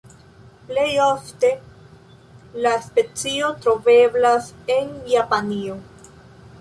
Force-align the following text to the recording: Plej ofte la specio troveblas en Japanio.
Plej 0.69 0.85
ofte 1.07 1.51
la 2.65 2.71
specio 2.87 3.53
troveblas 3.67 4.49
en 4.77 4.91
Japanio. 5.13 5.77